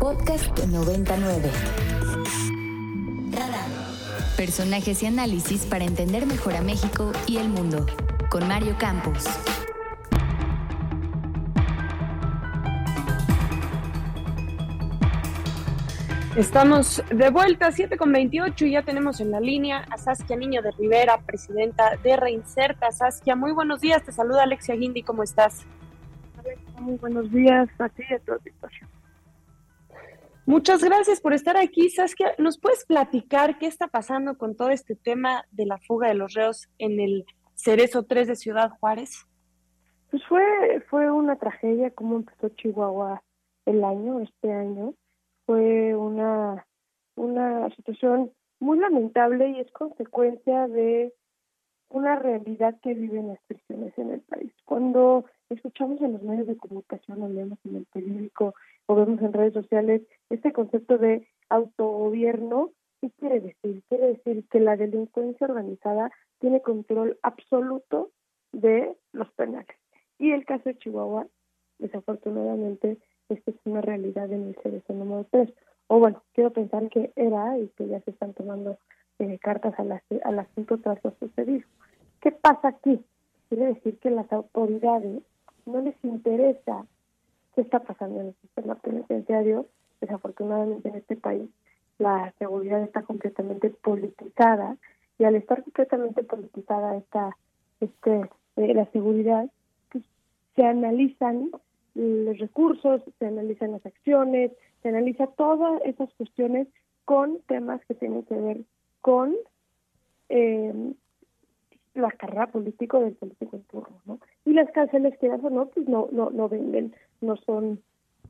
Podcast 0.00 0.58
99. 0.58 1.50
Personajes 4.36 5.02
y 5.02 5.06
análisis 5.06 5.64
para 5.64 5.84
entender 5.84 6.26
mejor 6.26 6.54
a 6.54 6.60
México 6.60 7.12
y 7.26 7.38
el 7.38 7.48
mundo. 7.48 7.86
Con 8.28 8.46
Mario 8.46 8.76
Campos. 8.78 9.24
Estamos 16.36 17.02
de 17.10 17.30
vuelta, 17.30 17.72
7 17.72 17.96
con 17.96 18.12
28 18.12 18.66
y 18.66 18.72
ya 18.72 18.82
tenemos 18.82 19.20
en 19.20 19.30
la 19.30 19.40
línea 19.40 19.86
a 19.90 19.96
Saskia 19.96 20.36
Niño 20.36 20.60
de 20.60 20.72
Rivera, 20.72 21.18
presidenta 21.24 21.96
de 22.02 22.16
Reinserta. 22.16 22.92
Saskia, 22.92 23.34
muy 23.34 23.52
buenos 23.52 23.80
días, 23.80 24.02
te 24.02 24.12
saluda 24.12 24.42
Alexia 24.42 24.74
Guindi, 24.74 25.02
¿cómo 25.02 25.22
estás? 25.22 25.64
Muy 26.78 26.98
buenos 26.98 27.32
días 27.32 27.68
a 27.78 27.88
ti 27.88 28.02
y 28.10 28.14
a 28.14 28.18
toda 28.18 28.38
situación. 28.40 28.95
Muchas 30.46 30.84
gracias 30.84 31.20
por 31.20 31.32
estar 31.32 31.56
aquí, 31.56 31.90
Saskia. 31.90 32.32
¿Nos 32.38 32.56
puedes 32.60 32.86
platicar 32.86 33.58
qué 33.58 33.66
está 33.66 33.88
pasando 33.88 34.38
con 34.38 34.54
todo 34.54 34.70
este 34.70 34.94
tema 34.94 35.44
de 35.50 35.66
la 35.66 35.78
fuga 35.78 36.06
de 36.06 36.14
los 36.14 36.34
reos 36.34 36.68
en 36.78 37.00
el 37.00 37.24
Cerezo 37.56 38.04
3 38.04 38.28
de 38.28 38.36
Ciudad 38.36 38.70
Juárez? 38.78 39.26
Pues 40.08 40.24
fue, 40.28 40.80
fue 40.88 41.10
una 41.10 41.34
tragedia 41.34 41.90
como 41.90 42.14
empezó 42.14 42.48
Chihuahua 42.50 43.24
el 43.64 43.82
año, 43.82 44.20
este 44.20 44.52
año 44.52 44.94
fue 45.46 45.96
una, 45.96 46.64
una 47.16 47.68
situación 47.74 48.30
muy 48.60 48.78
lamentable 48.78 49.50
y 49.50 49.58
es 49.58 49.70
consecuencia 49.72 50.68
de 50.68 51.12
una 51.88 52.16
realidad 52.16 52.78
que 52.82 52.94
viven 52.94 53.28
las 53.28 53.40
prisiones 53.48 53.98
en 53.98 54.12
el 54.12 54.20
país. 54.20 54.52
Cuando 54.64 55.24
escuchamos 55.50 56.00
en 56.02 56.12
los 56.12 56.22
medios 56.22 56.46
de 56.46 56.56
comunicación, 56.56 57.34
leemos 57.34 57.58
en 57.64 57.76
el 57.76 57.86
periódico 57.86 58.54
o 58.86 58.94
vemos 58.94 59.20
en 59.20 59.32
redes 59.32 59.52
sociales 59.52 60.02
este 60.30 60.52
concepto 60.52 60.98
de 60.98 61.28
autogobierno, 61.48 62.70
¿qué 63.00 63.10
quiere 63.18 63.40
decir? 63.40 63.82
Quiere 63.88 64.08
decir 64.08 64.44
que 64.50 64.60
la 64.60 64.76
delincuencia 64.76 65.46
organizada 65.46 66.10
tiene 66.38 66.62
control 66.62 67.18
absoluto 67.22 68.10
de 68.52 68.96
los 69.12 69.30
penales. 69.32 69.76
Y 70.18 70.32
el 70.32 70.44
caso 70.44 70.64
de 70.64 70.78
Chihuahua, 70.78 71.26
desafortunadamente, 71.78 72.98
esta 73.28 73.50
es 73.50 73.56
una 73.64 73.80
realidad 73.80 74.32
en 74.32 74.48
el 74.48 74.56
CDC 74.56 74.88
número 74.90 75.26
3. 75.30 75.52
O 75.88 75.98
bueno, 75.98 76.22
quiero 76.32 76.52
pensar 76.52 76.88
que 76.88 77.12
era 77.16 77.58
y 77.58 77.68
que 77.76 77.86
ya 77.86 78.00
se 78.00 78.10
están 78.10 78.34
tomando 78.34 78.78
eh, 79.18 79.38
cartas 79.40 79.74
al, 79.78 80.00
al 80.24 80.38
asunto 80.38 80.78
tras 80.78 81.02
lo 81.04 81.12
sucedido. 81.18 81.66
¿Qué 82.20 82.32
pasa 82.32 82.68
aquí? 82.68 83.04
Quiere 83.48 83.66
decir 83.66 83.98
que 83.98 84.10
las 84.10 84.32
autoridades 84.32 85.22
no 85.64 85.80
les 85.80 85.94
interesa 86.02 86.86
qué 87.56 87.62
está 87.62 87.80
pasando 87.80 88.20
en 88.20 88.28
el 88.28 88.34
sistema 88.42 88.76
penitenciario. 88.76 89.66
Desafortunadamente 90.00 90.90
en 90.90 90.96
este 90.96 91.16
país 91.16 91.50
la 91.98 92.32
seguridad 92.38 92.82
está 92.82 93.02
completamente 93.02 93.70
politizada 93.70 94.76
y 95.18 95.24
al 95.24 95.34
estar 95.34 95.62
completamente 95.64 96.22
politizada 96.22 96.96
esta 96.96 97.36
este 97.80 98.28
eh, 98.56 98.74
la 98.74 98.84
seguridad 98.92 99.50
pues, 99.90 100.04
se 100.54 100.64
analizan 100.64 101.50
los 101.94 102.38
recursos, 102.38 103.00
se 103.18 103.26
analizan 103.26 103.72
las 103.72 103.86
acciones, 103.86 104.52
se 104.82 104.90
analiza 104.90 105.26
todas 105.28 105.80
esas 105.86 106.12
cuestiones 106.14 106.68
con 107.06 107.40
temas 107.46 107.80
que 107.86 107.94
tienen 107.94 108.24
que 108.24 108.34
ver 108.34 108.60
con 109.00 109.34
eh, 110.28 110.92
la 111.94 112.10
carrera 112.10 112.48
política 112.48 112.98
del 112.98 113.14
político 113.14 113.56
en 113.56 113.62
turno, 113.64 114.00
¿no? 114.04 114.18
Y 114.44 114.52
las 114.52 114.70
cárceles 114.72 115.16
que 115.18 115.30
o 115.30 115.50
no, 115.50 115.66
pues 115.66 115.88
no, 115.88 116.08
no, 116.12 116.30
no 116.30 116.48
venden, 116.48 116.94
no 117.20 117.36
son, 117.36 117.80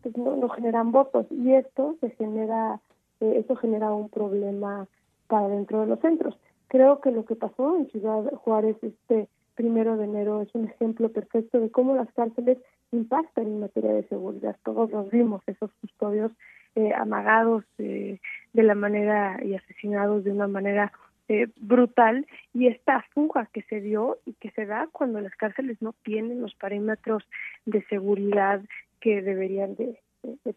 pues 0.03 0.17
no, 0.17 0.37
no 0.37 0.49
generan 0.49 0.93
votos 0.93 1.27
y 1.31 1.53
esto 1.53 1.97
se 2.01 2.11
genera, 2.11 2.81
eh, 3.21 3.35
esto 3.39 3.57
genera 3.57 3.93
un 3.93 4.09
problema 4.09 4.87
para 5.29 5.49
dentro 5.49 5.81
de 5.81 5.87
los 5.87 6.01
centros. 6.01 6.37
Creo 6.69 7.01
que 7.01 7.11
lo 7.11 7.25
que 7.25 7.37
pasó 7.37 7.77
en 7.77 7.89
Ciudad 7.91 8.25
Juárez 8.35 8.77
este 8.83 9.29
primero 9.55 9.97
de 9.97 10.05
enero 10.05 10.43
es 10.43 10.55
un 10.55 10.67
ejemplo 10.67 11.11
perfecto 11.11 11.61
de 11.61 11.71
cómo 11.71 11.95
las 11.95 12.13
cárceles 12.13 12.59
impactan 12.93 13.47
en 13.47 13.61
materia 13.61 13.93
de 13.93 14.07
seguridad. 14.09 14.57
Todos 14.65 14.91
los 14.91 15.11
vimos, 15.11 15.43
esos 15.47 15.71
custodios 15.81 16.33
eh, 16.75 16.93
amagados 16.95 17.65
eh, 17.79 18.21
de 18.53 18.63
la 18.63 18.75
manera 18.75 19.41
y 19.43 19.55
asesinados 19.55 20.25
de 20.25 20.33
una 20.33 20.47
manera 20.47 20.93
eh, 21.29 21.49
brutal 21.57 22.27
y 22.55 22.69
esta 22.69 23.05
fuga 23.15 23.49
que 23.53 23.63
se 23.63 23.81
dio 23.81 24.19
y 24.27 24.35
que 24.35 24.51
se 24.51 24.67
da 24.67 24.89
cuando 24.93 25.21
las 25.21 25.35
cárceles 25.35 25.81
no 25.83 25.93
tienen 26.05 26.41
los 26.41 26.55
parámetros 26.55 27.25
de 27.65 27.83
seguridad 27.87 28.63
que 29.07 29.23
deberían 29.23 29.77
de, 29.77 30.03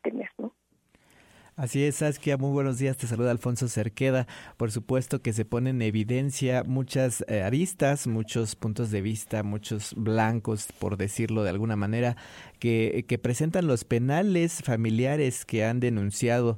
tener, 0.01 0.31
¿no? 0.39 0.55
Así 1.59 1.83
es, 1.83 1.95
Saskia, 1.95 2.37
muy 2.37 2.51
buenos 2.51 2.77
días. 2.77 2.95
Te 2.95 3.05
saluda 3.05 3.31
Alfonso 3.31 3.67
Cerqueda. 3.67 4.27
Por 4.55 4.71
supuesto 4.71 5.21
que 5.21 5.33
se 5.33 5.43
ponen 5.43 5.75
en 5.75 5.89
evidencia 5.89 6.63
muchas 6.63 7.25
eh, 7.27 7.41
aristas, 7.41 8.07
muchos 8.07 8.55
puntos 8.55 8.91
de 8.91 9.01
vista, 9.01 9.43
muchos 9.43 9.93
blancos, 9.97 10.69
por 10.79 10.95
decirlo 10.95 11.43
de 11.43 11.49
alguna 11.49 11.75
manera, 11.75 12.15
que, 12.59 13.03
que 13.09 13.17
presentan 13.17 13.67
los 13.67 13.83
penales 13.83 14.61
familiares 14.63 15.43
que 15.43 15.65
han 15.65 15.81
denunciado 15.81 16.57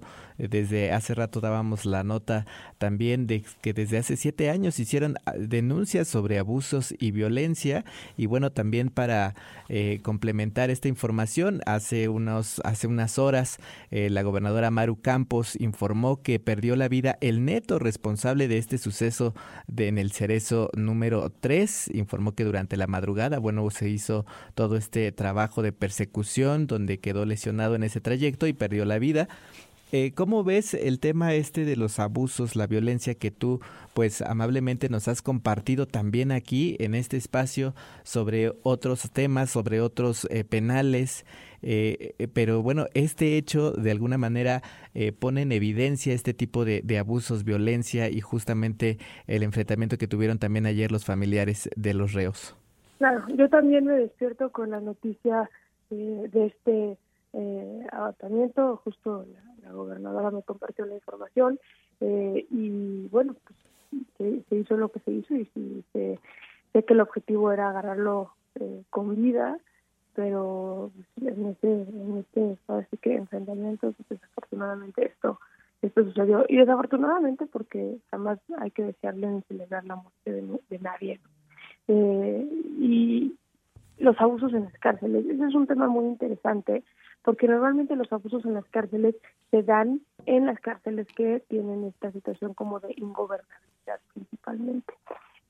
desde 0.50 0.92
hace 0.92 1.14
rato 1.14 1.40
dábamos 1.40 1.86
la 1.86 2.04
nota 2.04 2.46
también 2.78 3.28
de 3.28 3.44
que 3.62 3.74
desde 3.74 3.98
hace 3.98 4.18
siete 4.18 4.50
años 4.50 4.80
hicieron 4.80 5.16
ah, 5.26 5.34
denuncias 5.38 6.08
sobre 6.08 6.40
abusos 6.40 6.94
y 6.98 7.12
violencia 7.12 7.86
y 8.18 8.26
bueno 8.26 8.52
también 8.52 8.90
para 8.90 9.36
eh, 9.70 10.00
complementar 10.02 10.70
esta 10.70 10.88
información 10.88 11.62
hace 11.66 12.10
unos 12.10 12.62
hace 12.64 12.88
unas 12.88 13.20
horas 13.20 13.58
eh, 13.92 14.10
la 14.10 14.24
gobernadora 14.24 14.72
Maru 14.72 14.91
Campos 14.98 15.56
informó 15.60 16.22
que 16.22 16.40
perdió 16.40 16.76
la 16.76 16.88
vida 16.88 17.18
el 17.22 17.46
neto 17.46 17.80
responsable 17.80 18.48
de 18.48 18.58
este 18.58 18.78
suceso 18.78 19.34
de, 19.68 19.88
en 19.88 19.98
el 19.98 20.12
cerezo 20.12 20.70
número 20.76 21.30
3 21.30 21.92
informó 21.94 22.34
que 22.34 22.44
durante 22.44 22.78
la 22.78 22.88
madrugada 22.88 23.40
bueno 23.40 23.70
se 23.70 23.90
hizo 23.90 24.26
todo 24.56 24.78
este 24.78 25.12
trabajo 25.12 25.62
de 25.62 25.72
persecución 25.72 26.68
donde 26.68 27.00
quedó 27.00 27.26
lesionado 27.26 27.76
en 27.76 27.84
ese 27.84 28.02
trayecto 28.02 28.48
y 28.48 28.54
perdió 28.54 28.86
la 28.86 29.00
vida 29.00 29.28
eh, 29.92 30.14
¿Cómo 30.16 30.44
ves 30.44 30.74
el 30.74 31.00
tema 31.00 31.34
este 31.34 31.66
de 31.66 31.76
los 31.76 32.00
abusos, 32.00 32.56
la 32.56 32.68
violencia 32.68 33.16
que 33.16 33.32
tú, 33.32 33.60
pues 33.94 34.22
amablemente 34.22 34.90
nos 34.90 35.08
has 35.08 35.22
compartido 35.22 35.86
también 35.86 36.32
aquí 36.32 36.78
en 36.80 36.96
este 36.96 37.18
espacio 37.18 37.74
sobre 38.04 38.54
otros 38.64 39.12
temas, 39.12 39.50
sobre 39.50 39.82
otros 39.82 40.28
eh, 40.32 40.44
penales? 40.44 41.26
Eh, 41.62 42.16
pero 42.34 42.64
bueno, 42.64 42.88
este 42.94 43.38
hecho 43.38 43.72
de 43.72 43.92
alguna 43.92 44.18
manera 44.18 44.64
pone 45.20 45.44
en 45.44 45.52
evidencia 45.52 46.14
este 46.14 46.34
tipo 46.34 46.66
de, 46.66 46.98
abusos, 46.98 47.44
violencia 47.44 48.10
y 48.10 48.20
justamente 48.20 48.98
el 49.28 49.44
enfrentamiento 49.44 49.98
que 49.98 50.08
tuvieron 50.08 50.40
también 50.40 50.66
ayer 50.66 50.92
los 50.92 51.06
familiares 51.06 51.70
de 51.76 51.94
los 51.94 52.14
reos. 52.14 52.56
Claro, 52.98 53.24
yo 53.36 53.48
también 53.50 53.86
me 53.86 53.94
despierto 53.94 54.52
con 54.52 54.72
la 54.72 54.80
noticia 54.80 55.50
de 55.90 56.46
este 56.48 56.98
eh, 57.34 57.88
abatamiento, 57.94 58.82
justo 58.84 59.26
gobernadora 59.72 60.32
me 60.32 60.44
compartió 60.44 60.86
la 60.86 60.96
información 60.96 61.60
eh, 62.00 62.46
y 62.50 63.08
bueno, 63.10 63.36
pues 63.44 64.46
se, 64.48 64.56
hizo 64.56 64.78
lo 64.78 64.90
que 64.90 65.00
se 65.02 65.12
hizo 65.12 65.36
y, 65.36 65.46
sé 65.94 66.20
que 66.86 66.94
el 66.94 67.02
objetivo 67.02 67.52
era 67.52 67.70
agarrarlo 67.70 68.32
eh, 68.56 68.84
con 68.90 69.16
vida, 69.22 69.58
pero 70.14 70.92
en 71.22 71.48
este, 71.48 71.68
en 71.68 72.18
este 72.18 72.58
así 72.68 72.98
que 72.98 73.16
enfrentamiento, 73.16 73.94
pues, 73.94 74.22
desafortunadamente 74.22 75.06
esto 75.06 75.40
esto 75.82 76.04
sucedió. 76.06 76.46
Y 76.48 76.58
desafortunadamente 76.58 77.46
porque 77.48 77.98
jamás 78.12 78.40
hay 78.58 78.72
que 78.72 78.84
desearle 78.84 79.28
ni 79.28 79.42
celebrar 79.44 79.84
la 79.86 79.96
muerte 79.96 80.32
de, 80.32 80.60
de 80.70 80.80
nadie 80.80 81.20
eh, 81.88 82.48
y 82.80 83.36
los 84.02 84.20
abusos 84.20 84.54
en 84.54 84.66
las 84.66 84.78
cárceles. 84.80 85.26
Ese 85.26 85.46
es 85.46 85.56
un 85.56 85.68
tema 85.68 85.88
muy 85.88 86.06
interesante 86.06 86.84
porque 87.24 87.48
normalmente 87.48 87.96
los 87.96 88.12
abusos 88.12 88.44
en 88.46 88.56
las 88.56 88.66
cárceles 88.66 89.16
se 89.52 89.64
dan 89.64 90.02
en 90.26 90.46
las 90.46 90.60
cárceles 90.60 91.08
que 91.16 91.44
tienen 91.48 91.84
esta 91.86 92.12
situación 92.12 92.54
como 92.54 92.80
de 92.80 92.94
ingobernabilidad 92.98 94.00
principalmente, 94.14 94.94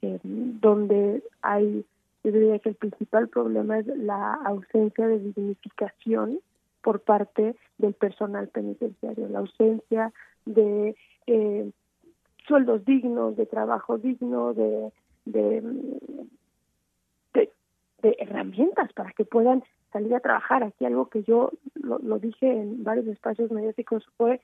eh, 0.02 0.20
donde 0.24 1.24
hay, 1.42 1.86
yo 2.24 2.32
diría 2.32 2.60
que 2.60 2.70
el 2.70 2.76
principal 2.76 3.30
problema 3.30 3.80
es 3.80 3.88
la 3.88 4.34
ausencia 4.34 5.08
de 5.08 5.20
dignificación 5.20 6.40
por 6.82 7.02
parte 7.02 7.56
del 7.78 7.94
personal 7.94 8.48
penitenciario, 8.50 9.30
la 9.30 9.40
ausencia 9.40 10.12
de 10.46 10.96
eh, 11.28 11.72
sueldos 12.48 12.84
dignos, 12.86 13.38
de 13.38 13.46
trabajo 13.46 13.98
digno, 13.98 14.54
de, 14.54 14.92
de, 15.26 15.64
de 18.02 18.16
herramientas 18.20 18.92
para 18.94 19.12
que 19.14 19.26
puedan 19.26 19.64
salir 19.92 20.16
a 20.16 20.20
trabajar. 20.20 20.64
Aquí 20.64 20.86
algo 20.86 21.10
que 21.10 21.24
yo 21.24 21.52
lo, 21.76 22.20
dije 22.20 22.48
en 22.52 22.84
varios 22.84 23.08
espacios 23.08 23.52
mediáticos 23.52 24.06
fue 24.18 24.42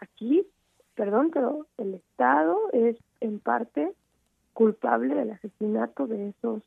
aquí, 0.00 0.46
perdón, 0.94 1.30
pero 1.32 1.66
el 1.78 1.94
Estado 1.94 2.58
es 2.72 2.96
en 3.20 3.40
parte 3.40 3.92
culpable 4.52 5.14
del 5.14 5.30
asesinato 5.30 6.06
de 6.06 6.30
esos 6.30 6.62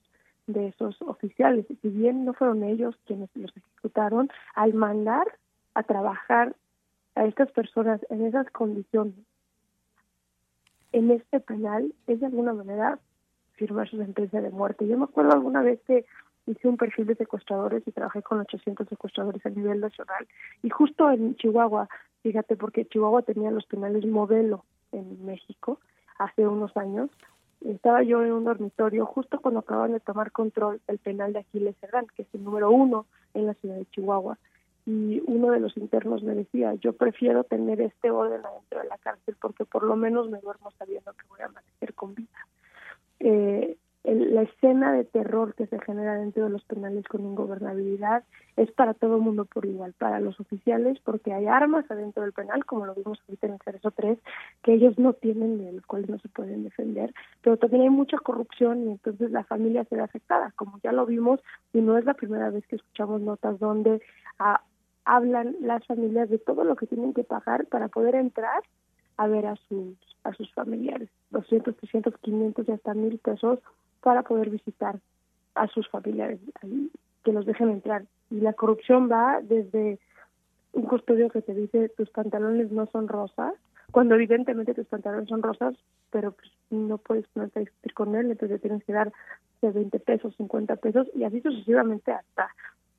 de 0.45 0.67
esos 0.67 1.01
oficiales, 1.03 1.65
si 1.81 1.87
bien 1.87 2.25
no 2.25 2.33
fueron 2.33 2.65
ellos 2.65 2.97
quienes 3.05 3.29
los 3.33 3.55
ejecutaron, 3.55 4.29
al 4.55 4.73
mandar 4.73 5.25
a 5.73 5.83
trabajar 5.83 6.53
a 7.15 7.25
estas 7.25 7.49
personas 7.51 8.01
en 8.09 8.25
esas 8.25 8.49
condiciones 8.49 9.15
en 10.93 11.11
este 11.11 11.39
penal 11.39 11.93
es 12.07 12.21
de 12.21 12.27
alguna 12.27 12.53
manera 12.53 12.99
firmar 13.53 13.89
su 13.89 13.97
sentencia 13.97 14.41
de 14.41 14.51
muerte. 14.51 14.87
Yo 14.87 14.97
me 14.97 15.05
acuerdo 15.05 15.33
alguna 15.33 15.61
vez 15.61 15.81
que 15.85 16.05
hice 16.45 16.67
un 16.67 16.77
perfil 16.77 17.07
de 17.07 17.15
secuestradores 17.15 17.83
y 17.87 17.91
trabajé 17.91 18.21
con 18.21 18.39
800 18.39 18.87
secuestradores 18.87 19.45
a 19.45 19.49
nivel 19.49 19.79
nacional. 19.79 20.27
Y 20.61 20.69
justo 20.69 21.09
en 21.11 21.35
Chihuahua, 21.35 21.87
fíjate, 22.21 22.55
porque 22.55 22.85
Chihuahua 22.85 23.21
tenía 23.21 23.51
los 23.51 23.65
penales 23.65 24.05
modelo 24.05 24.65
en 24.91 25.25
México 25.25 25.79
hace 26.17 26.47
unos 26.47 26.75
años, 26.77 27.09
estaba 27.61 28.03
yo 28.03 28.23
en 28.23 28.33
un 28.33 28.43
dormitorio 28.43 29.05
justo 29.05 29.39
cuando 29.39 29.61
acababan 29.61 29.93
de 29.93 29.99
tomar 29.99 30.31
control 30.31 30.81
el 30.87 30.97
penal 30.99 31.33
de 31.33 31.39
Aquiles 31.39 31.77
Cerdán, 31.79 32.07
que 32.15 32.23
es 32.23 32.27
el 32.33 32.43
número 32.43 32.69
uno 32.69 33.05
en 33.33 33.47
la 33.47 33.53
ciudad 33.55 33.75
de 33.75 33.85
Chihuahua. 33.85 34.37
Y 34.85 35.21
uno 35.27 35.51
de 35.51 35.61
los 35.61 35.77
internos 35.77 36.23
me 36.23 36.35
decía, 36.35 36.73
yo 36.73 36.91
prefiero 36.91 37.45
tener 37.45 37.79
este 37.79 38.11
orden 38.11 38.45
adentro 38.45 38.81
de 38.81 38.87
la 38.89 38.97
cárcel 38.97 39.37
porque 39.39 39.63
por 39.63 39.83
lo 39.83 39.95
menos 39.95 40.29
me 40.29 40.39
duermo 40.39 40.71
sabiendo 40.71 41.13
que 41.13 41.25
voy 41.29 41.39
a 41.39 41.45
amanecer 41.45 41.93
con 41.93 42.13
vida. 42.13 42.47
Eh, 43.21 43.77
la 44.03 44.41
escena 44.41 44.91
de 44.91 45.05
terror 45.05 45.55
que 45.55 45.65
se 45.67 45.79
genera 45.79 46.15
dentro 46.15 46.43
de 46.43 46.49
los 46.49 46.63
penales 46.65 47.07
con 47.07 47.21
ingobernabilidad 47.21 48.23
es 48.57 48.69
para 48.71 48.93
todo 48.93 49.15
el 49.15 49.21
mundo 49.21 49.45
por 49.45 49.65
igual, 49.65 49.93
para 49.93 50.19
los 50.19 50.37
oficiales 50.41 50.99
porque 51.05 51.33
hay 51.33 51.47
armas 51.47 51.89
adentro 51.89 52.23
del 52.23 52.33
penal, 52.33 52.65
como 52.65 52.85
lo 52.85 52.95
vimos 52.95 53.19
ahorita 53.21 53.47
en 53.47 53.53
el 53.53 53.59
Cerezo 53.63 53.91
3, 53.91 54.19
que 54.61 54.73
ellos 54.73 54.99
no 54.99 55.13
tienen 55.13 55.57
de 55.57 55.71
los 55.71 55.85
cuales 55.85 56.09
no 56.09 56.19
se 56.19 56.27
pueden 56.27 56.63
defender, 56.63 57.13
pero 57.41 57.55
también 57.55 57.83
hay 57.83 57.89
mucha 57.89 58.17
corrupción 58.17 58.83
y 58.83 58.91
entonces 58.91 59.31
la 59.31 59.45
familia 59.45 59.85
se 59.85 59.95
ve 59.95 60.01
afectada, 60.01 60.51
como 60.57 60.79
ya 60.83 60.91
lo 60.91 61.05
vimos 61.05 61.39
y 61.71 61.79
no 61.79 61.97
es 61.97 62.03
la 62.03 62.13
primera 62.13 62.49
vez 62.49 62.67
que 62.67 62.75
escuchamos 62.75 63.21
notas 63.21 63.57
donde 63.57 64.01
ah, 64.37 64.61
hablan 65.05 65.55
las 65.61 65.85
familias 65.85 66.29
de 66.29 66.39
todo 66.39 66.65
lo 66.65 66.75
que 66.75 66.87
tienen 66.87 67.13
que 67.13 67.23
pagar 67.23 67.67
para 67.67 67.87
poder 67.87 68.15
entrar 68.15 68.63
a 69.15 69.27
ver 69.27 69.45
a 69.45 69.55
sus 69.67 69.95
a 70.23 70.33
sus 70.33 70.51
familiares, 70.53 71.09
200, 71.31 71.75
300, 71.75 72.17
500 72.19 72.67
y 72.67 72.71
hasta 72.71 72.93
mil 72.93 73.17
pesos 73.19 73.59
para 74.03 74.23
poder 74.23 74.49
visitar 74.49 74.99
a 75.55 75.67
sus 75.67 75.87
familiares, 75.89 76.39
que 77.23 77.33
los 77.33 77.45
dejen 77.45 77.69
entrar. 77.69 78.03
Y 78.29 78.41
la 78.41 78.53
corrupción 78.53 79.09
va 79.09 79.39
desde 79.41 79.99
un 80.73 80.83
custodio 80.83 81.29
que 81.29 81.41
te 81.41 81.53
dice 81.53 81.89
tus 81.89 82.09
pantalones 82.09 82.71
no 82.71 82.87
son 82.87 83.07
rosas, 83.07 83.53
cuando 83.91 84.15
evidentemente 84.15 84.73
tus 84.73 84.87
pantalones 84.87 85.29
son 85.29 85.43
rosas, 85.43 85.75
pero 86.09 86.31
pues 86.31 86.51
no 86.71 86.97
puedes 86.97 87.27
ponerte 87.27 87.59
a 87.59 87.61
discutir 87.61 87.93
con 87.93 88.15
él, 88.15 88.31
entonces 88.31 88.59
tienes 88.59 88.83
que 88.83 88.93
dar 88.93 89.11
de 89.61 89.71
20 89.71 89.99
pesos, 89.99 90.35
50 90.35 90.75
pesos 90.77 91.07
y 91.15 91.23
así 91.23 91.41
sucesivamente 91.41 92.11
hasta 92.11 92.49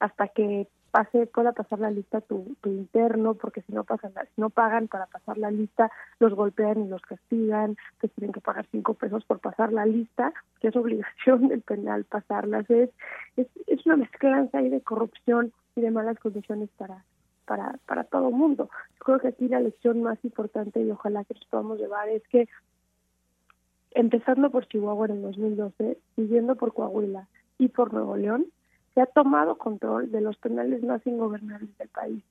hasta 0.01 0.29
que 0.29 0.69
pase 0.95 1.27
pueda 1.27 1.51
pasar 1.51 1.81
la 1.81 1.91
lista 1.91 2.21
tu, 2.21 2.55
interno 2.65 3.35
porque 3.35 3.63
si 3.63 3.73
no 3.73 3.83
pasan 3.83 4.13
si 4.33 4.41
no 4.41 4.49
pagan 4.49 4.87
para 4.87 5.07
pasar 5.07 5.37
la 5.39 5.51
lista 5.51 5.91
los 6.21 6.33
golpean 6.35 6.85
y 6.85 6.89
los 6.89 7.03
castigan 7.03 7.77
que 8.01 8.07
tienen 8.07 8.33
que 8.33 8.41
pagar 8.41 8.65
cinco 8.71 8.95
pesos 8.95 9.25
por 9.25 9.41
pasar 9.41 9.73
la 9.73 9.87
lista 9.87 10.33
que 10.61 10.69
es 10.69 10.77
obligación 10.77 11.49
del 11.49 11.63
penal 11.63 12.05
pasarlas. 12.05 12.71
Es 12.71 12.91
es, 13.37 13.49
una 13.87 13.97
mezclanza 13.97 14.59
ahí 14.59 14.69
de 14.69 14.83
corrupción 14.83 15.53
y 15.75 15.81
de 15.81 15.91
malas 15.91 16.17
condiciones 16.21 16.71
para 16.79 17.03
para 17.45 17.77
para 17.87 18.05
todo 18.05 18.29
el 18.29 18.37
mundo 18.37 18.71
creo 18.99 19.19
que 19.19 19.29
aquí 19.29 19.49
la 19.49 19.59
lección 19.59 20.01
más 20.01 20.25
importante 20.25 20.81
y 20.81 20.93
ojalá 20.93 21.25
que 21.25 21.35
nos 21.35 21.45
podamos 21.47 21.81
llevar 21.81 22.09
es 22.09 22.23
que 22.29 22.49
empezando 23.91 24.49
por 24.49 24.69
Chihuahua 24.69 25.07
en 25.07 25.13
el 25.17 25.23
2012 25.23 25.99
siguiendo 26.15 26.55
por 26.55 26.73
Coahuila 26.73 27.27
y 27.59 27.67
por 27.67 27.93
Nuevo 27.93 28.17
León 28.17 28.47
se 28.95 29.01
ha 29.01 29.07
tomado 29.07 29.57
control 29.59 30.11
de 30.11 30.21
los 30.21 30.37
penales 30.39 30.83
más 30.83 31.05
ingobernables 31.07 31.77
del 31.79 31.89
país. 31.89 32.23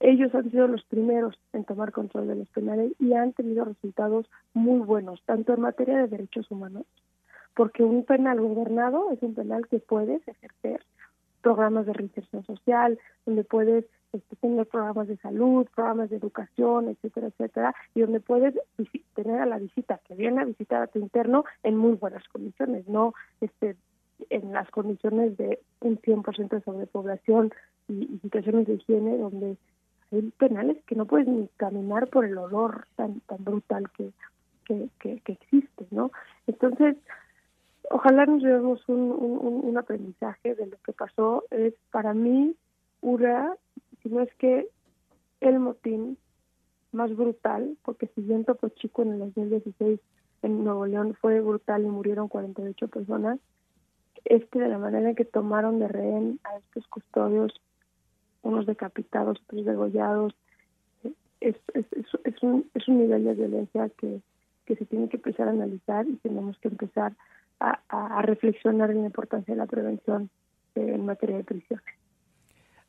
Ellos 0.00 0.34
han 0.34 0.50
sido 0.50 0.68
los 0.68 0.84
primeros 0.84 1.38
en 1.52 1.64
tomar 1.64 1.92
control 1.92 2.28
de 2.28 2.36
los 2.36 2.48
penales 2.48 2.92
y 2.98 3.14
han 3.14 3.32
tenido 3.32 3.64
resultados 3.64 4.28
muy 4.52 4.80
buenos, 4.80 5.22
tanto 5.24 5.54
en 5.54 5.60
materia 5.60 5.98
de 5.98 6.08
derechos 6.08 6.50
humanos, 6.50 6.84
porque 7.54 7.82
un 7.82 8.04
penal 8.04 8.40
gobernado 8.40 9.10
es 9.12 9.22
un 9.22 9.34
penal 9.34 9.66
que 9.68 9.78
puedes 9.78 10.26
ejercer 10.28 10.84
programas 11.42 11.86
de 11.86 11.92
reinserción 11.92 12.44
social, 12.44 12.98
donde 13.26 13.44
puedes 13.44 13.84
este, 14.12 14.36
tener 14.36 14.66
programas 14.66 15.08
de 15.08 15.16
salud, 15.18 15.66
programas 15.74 16.10
de 16.10 16.16
educación, 16.16 16.88
etcétera, 16.88 17.28
etcétera, 17.28 17.74
y 17.94 18.00
donde 18.00 18.20
puedes 18.20 18.54
tener 19.14 19.40
a 19.40 19.46
la 19.46 19.58
visita 19.58 20.00
que 20.06 20.14
viene 20.14 20.40
a 20.40 20.44
visitar 20.44 20.82
a 20.82 20.86
tu 20.86 20.98
interno 20.98 21.44
en 21.62 21.76
muy 21.76 21.92
buenas 21.92 22.26
condiciones, 22.28 22.88
no 22.88 23.12
este 23.40 23.76
en 24.30 24.52
las 24.52 24.70
condiciones 24.70 25.36
de 25.36 25.60
un 25.80 25.98
100% 25.98 26.48
de 26.48 26.60
sobrepoblación 26.62 27.52
y, 27.88 28.18
situaciones 28.22 28.66
de 28.66 28.74
higiene 28.74 29.18
donde 29.18 29.56
hay 30.12 30.30
penales 30.38 30.78
que 30.86 30.94
no 30.94 31.06
puedes 31.06 31.26
ni 31.26 31.48
caminar 31.56 32.08
por 32.08 32.24
el 32.24 32.38
olor 32.38 32.86
tan 32.96 33.20
tan 33.20 33.44
brutal 33.44 33.90
que, 33.96 34.10
que, 34.64 34.88
que, 35.20 35.32
existe, 35.32 35.86
¿no? 35.90 36.10
Entonces, 36.46 36.96
ojalá 37.90 38.24
nos 38.26 38.42
llevemos 38.42 38.80
un, 38.88 39.12
un, 39.12 39.60
un, 39.64 39.78
aprendizaje 39.78 40.54
de 40.54 40.66
lo 40.66 40.76
que 40.78 40.92
pasó. 40.92 41.44
Es 41.50 41.74
para 41.90 42.14
mí 42.14 42.54
una, 43.02 43.54
si 44.02 44.08
no 44.08 44.20
es 44.20 44.32
que 44.36 44.68
el 45.40 45.58
motín 45.58 46.16
más 46.92 47.14
brutal, 47.14 47.76
porque 47.82 48.06
si 48.14 48.22
bien 48.22 48.44
Topo 48.44 48.68
Chico 48.70 49.02
en 49.02 49.12
el 49.12 49.18
2016 49.18 50.00
en 50.42 50.64
Nuevo 50.64 50.86
León 50.86 51.14
fue 51.20 51.40
brutal 51.40 51.82
y 51.84 51.88
murieron 51.88 52.28
48 52.28 52.88
personas, 52.88 53.38
este 54.24 54.58
de 54.58 54.68
la 54.68 54.78
manera 54.78 55.10
en 55.10 55.16
que 55.16 55.24
tomaron 55.24 55.78
de 55.78 55.88
rehén 55.88 56.40
a 56.44 56.56
estos 56.56 56.86
custodios, 56.88 57.52
unos 58.42 58.66
decapitados, 58.66 59.40
otros 59.46 59.64
degollados, 59.64 60.34
es, 61.40 61.56
es, 61.74 61.86
es, 62.24 62.42
un, 62.42 62.70
es 62.74 62.88
un 62.88 62.98
nivel 62.98 63.24
de 63.24 63.34
violencia 63.34 63.90
que, 63.98 64.20
que 64.64 64.76
se 64.76 64.86
tiene 64.86 65.08
que 65.08 65.16
empezar 65.16 65.48
a 65.48 65.52
analizar 65.52 66.06
y 66.06 66.16
tenemos 66.16 66.58
que 66.58 66.68
empezar 66.68 67.12
a 67.60 68.20
reflexionar 68.22 68.90
en 68.90 69.00
la 69.00 69.06
importancia 69.06 69.54
de 69.54 69.58
la 69.58 69.66
prevención 69.66 70.28
en 70.74 71.06
materia 71.06 71.38
de 71.38 71.44
prisiones. 71.44 72.03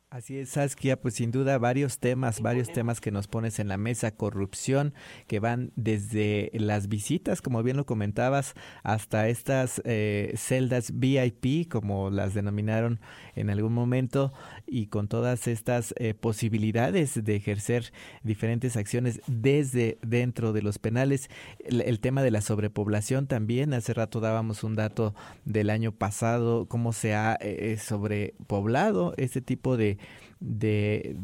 Así 0.08 0.38
es, 0.38 0.50
Saskia, 0.50 1.00
pues 1.00 1.14
sin 1.14 1.32
duda 1.32 1.58
varios 1.58 1.98
temas, 1.98 2.40
varios 2.40 2.72
temas 2.72 3.00
que 3.00 3.10
nos 3.10 3.26
pones 3.26 3.58
en 3.58 3.66
la 3.66 3.76
mesa, 3.76 4.12
corrupción, 4.12 4.94
que 5.26 5.40
van 5.40 5.72
desde 5.74 6.52
las 6.54 6.86
visitas, 6.86 7.42
como 7.42 7.60
bien 7.64 7.76
lo 7.76 7.86
comentabas, 7.86 8.54
hasta 8.84 9.28
estas 9.28 9.82
eh, 9.84 10.32
celdas 10.36 10.92
VIP, 10.94 11.68
como 11.68 12.10
las 12.10 12.34
denominaron 12.34 13.00
en 13.34 13.50
algún 13.50 13.72
momento, 13.72 14.32
y 14.64 14.86
con 14.86 15.08
todas 15.08 15.48
estas 15.48 15.92
eh, 15.98 16.14
posibilidades 16.14 17.24
de 17.24 17.34
ejercer 17.34 17.92
diferentes 18.22 18.76
acciones 18.76 19.20
desde 19.26 19.98
dentro 20.02 20.52
de 20.52 20.62
los 20.62 20.78
penales. 20.78 21.30
El, 21.58 21.98
tema 21.98 22.22
de 22.22 22.30
la 22.30 22.42
sobrepoblación 22.42 23.26
también, 23.26 23.74
hace 23.74 23.92
rato 23.92 24.20
dábamos 24.20 24.62
un 24.62 24.76
dato 24.76 25.16
del 25.44 25.68
año 25.68 25.90
pasado, 25.90 26.66
cómo 26.66 26.92
se 26.92 27.16
ha 27.16 27.36
eh, 27.40 27.76
sobrepoblado 27.76 29.12
ese 29.16 29.40
tipo 29.42 29.76
de 29.76 29.96
de 30.40 31.16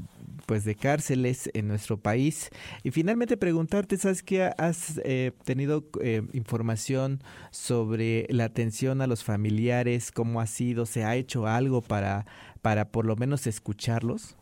pues 0.46 0.64
de 0.64 0.74
cárceles 0.74 1.50
en 1.54 1.68
nuestro 1.68 1.98
país. 1.98 2.50
Y 2.82 2.90
finalmente 2.90 3.36
preguntarte 3.36 3.96
sabes 3.96 4.22
que 4.22 4.42
has 4.42 5.00
eh, 5.04 5.32
tenido 5.44 5.84
eh, 6.00 6.22
información 6.32 7.20
sobre 7.50 8.26
la 8.28 8.44
atención 8.44 9.00
a 9.00 9.06
los 9.06 9.24
familiares 9.24 10.10
cómo 10.10 10.40
ha 10.40 10.46
sido 10.46 10.86
se 10.86 11.04
ha 11.04 11.14
hecho 11.16 11.46
algo 11.46 11.80
para 11.80 12.26
para 12.60 12.86
por 12.86 13.06
lo 13.06 13.16
menos 13.16 13.46
escucharlos 13.46 14.36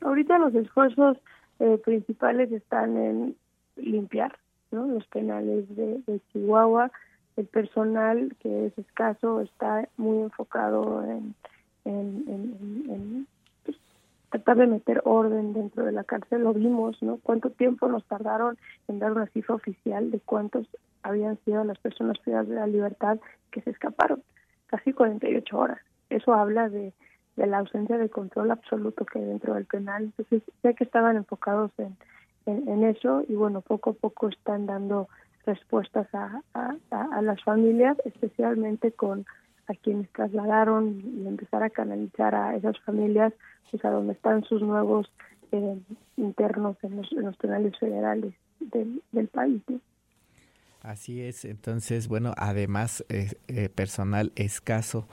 ahorita 0.00 0.38
los 0.38 0.54
esfuerzos 0.54 1.18
eh, 1.60 1.80
principales 1.84 2.52
están 2.52 2.96
en 2.96 3.36
limpiar 3.76 4.38
los 4.70 5.06
penales 5.06 5.64
de, 5.74 6.20
Chihuahua. 6.32 6.90
El 7.36 7.46
personal 7.46 8.34
que 8.40 8.66
es 8.66 8.78
escaso 8.78 9.40
está 9.40 9.88
muy 9.96 10.18
enfocado 10.18 11.04
en, 11.04 11.34
en 11.84 13.26
tratar 14.30 14.58
de 14.58 14.66
meter 14.66 15.00
orden 15.04 15.52
dentro 15.52 15.84
de 15.84 15.92
la 15.92 16.04
cárcel, 16.04 16.42
lo 16.42 16.52
vimos, 16.52 17.02
¿no? 17.02 17.18
Cuánto 17.22 17.50
tiempo 17.50 17.88
nos 17.88 18.04
tardaron 18.04 18.58
en 18.88 18.98
dar 18.98 19.12
una 19.12 19.26
cifra 19.28 19.54
oficial 19.54 20.10
de 20.10 20.20
cuántos 20.20 20.66
habían 21.02 21.38
sido 21.44 21.64
las 21.64 21.78
personas 21.78 22.18
privadas 22.18 22.48
de 22.48 22.56
la 22.56 22.66
libertad 22.66 23.18
que 23.50 23.62
se 23.62 23.70
escaparon, 23.70 24.22
casi 24.66 24.92
48 24.92 25.58
horas. 25.58 25.78
Eso 26.10 26.34
habla 26.34 26.68
de, 26.68 26.92
de 27.36 27.46
la 27.46 27.58
ausencia 27.58 27.96
de 27.96 28.10
control 28.10 28.50
absoluto 28.50 29.06
que 29.06 29.18
hay 29.18 29.24
dentro 29.24 29.54
del 29.54 29.64
penal. 29.64 30.04
Entonces, 30.04 30.42
sé 30.62 30.74
que 30.74 30.84
estaban 30.84 31.16
enfocados 31.16 31.70
en, 31.78 31.96
en, 32.46 32.84
eso 32.84 33.24
y 33.28 33.34
bueno, 33.34 33.60
poco 33.60 33.90
a 33.90 33.92
poco 33.94 34.28
están 34.28 34.66
dando 34.66 35.08
respuestas 35.46 36.06
a, 36.14 36.42
a, 36.54 36.76
a 36.90 37.22
las 37.22 37.42
familias, 37.42 37.96
especialmente 38.04 38.92
con 38.92 39.24
a 39.68 39.74
quienes 39.74 40.10
trasladaron 40.12 41.00
y 41.04 41.26
empezar 41.26 41.62
a 41.62 41.70
canalizar 41.70 42.34
a 42.34 42.56
esas 42.56 42.78
familias 42.80 43.32
pues 43.70 43.84
a 43.84 43.90
donde 43.90 44.14
están 44.14 44.42
sus 44.44 44.62
nuevos 44.62 45.10
eh, 45.52 45.78
internos 46.16 46.76
en 46.82 46.96
los, 46.96 47.12
en 47.12 47.32
penales 47.34 47.78
federales 47.78 48.34
del, 48.60 49.02
del 49.12 49.28
país. 49.28 49.62
Así 50.80 51.20
es, 51.22 51.44
entonces, 51.44 52.08
bueno, 52.08 52.32
además 52.36 53.04
eh, 53.08 53.32
eh, 53.48 53.68
personal 53.68 54.32
escaso 54.36 55.06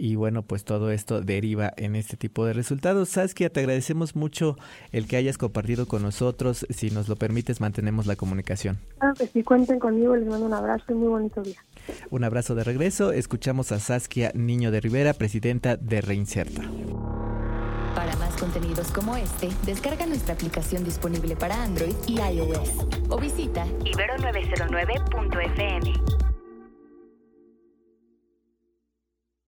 y 0.00 0.14
bueno, 0.14 0.42
pues 0.42 0.64
todo 0.64 0.90
esto 0.90 1.20
deriva 1.20 1.74
en 1.76 1.94
este 1.94 2.16
tipo 2.16 2.46
de 2.46 2.54
resultados. 2.54 3.10
Saskia, 3.10 3.50
te 3.50 3.60
agradecemos 3.60 4.16
mucho 4.16 4.56
el 4.92 5.06
que 5.06 5.16
hayas 5.16 5.36
compartido 5.36 5.86
con 5.86 6.00
nosotros. 6.00 6.64
Si 6.70 6.90
nos 6.90 7.06
lo 7.08 7.16
permites, 7.16 7.60
mantenemos 7.60 8.06
la 8.06 8.16
comunicación. 8.16 8.78
Ah, 9.00 9.12
pues 9.14 9.28
si 9.30 9.42
cuenten 9.42 9.78
conmigo, 9.78 10.16
les 10.16 10.26
mando 10.26 10.46
un 10.46 10.54
abrazo 10.54 10.86
y 10.88 10.94
muy 10.94 11.08
bonito 11.08 11.42
día. 11.42 11.62
Un 12.08 12.24
abrazo 12.24 12.54
de 12.54 12.64
regreso. 12.64 13.12
Escuchamos 13.12 13.72
a 13.72 13.78
Saskia 13.78 14.32
Niño 14.34 14.70
de 14.70 14.80
Rivera, 14.80 15.12
presidenta 15.12 15.76
de 15.76 16.00
Reinserta. 16.00 16.62
Para 17.94 18.16
más 18.16 18.34
contenidos 18.36 18.90
como 18.92 19.18
este, 19.18 19.50
descarga 19.66 20.06
nuestra 20.06 20.32
aplicación 20.32 20.82
disponible 20.82 21.36
para 21.36 21.62
Android 21.62 21.94
y 22.06 22.20
iOS 22.20 22.70
o 23.10 23.20
visita 23.20 23.66
ibero909.fm. 23.84 26.19